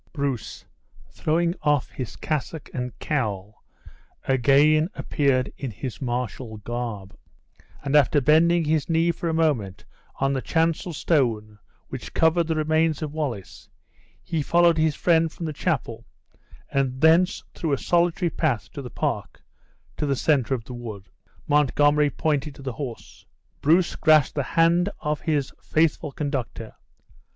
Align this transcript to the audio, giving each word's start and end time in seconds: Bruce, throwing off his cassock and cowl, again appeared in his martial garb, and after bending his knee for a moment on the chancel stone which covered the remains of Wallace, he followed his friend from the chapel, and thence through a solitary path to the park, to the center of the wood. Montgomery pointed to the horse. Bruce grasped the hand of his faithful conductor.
Bruce, 0.13 0.65
throwing 1.11 1.53
off 1.61 1.91
his 1.91 2.15
cassock 2.15 2.71
and 2.73 2.97
cowl, 2.97 3.63
again 4.23 4.89
appeared 4.95 5.53
in 5.59 5.69
his 5.69 6.01
martial 6.01 6.57
garb, 6.57 7.15
and 7.83 7.95
after 7.95 8.19
bending 8.19 8.63
his 8.63 8.89
knee 8.89 9.11
for 9.11 9.29
a 9.29 9.33
moment 9.35 9.85
on 10.15 10.33
the 10.33 10.41
chancel 10.41 10.91
stone 10.91 11.59
which 11.89 12.15
covered 12.15 12.47
the 12.47 12.55
remains 12.55 13.03
of 13.03 13.13
Wallace, 13.13 13.69
he 14.23 14.41
followed 14.41 14.79
his 14.79 14.95
friend 14.95 15.31
from 15.31 15.45
the 15.45 15.53
chapel, 15.53 16.07
and 16.71 16.99
thence 16.99 17.43
through 17.53 17.73
a 17.73 17.77
solitary 17.77 18.31
path 18.31 18.71
to 18.71 18.81
the 18.81 18.89
park, 18.89 19.43
to 19.97 20.07
the 20.07 20.15
center 20.15 20.55
of 20.55 20.63
the 20.65 20.73
wood. 20.73 21.09
Montgomery 21.47 22.09
pointed 22.09 22.55
to 22.55 22.63
the 22.63 22.73
horse. 22.73 23.23
Bruce 23.61 23.95
grasped 23.95 24.33
the 24.33 24.41
hand 24.41 24.89
of 24.99 25.21
his 25.21 25.53
faithful 25.61 26.11
conductor. 26.11 26.73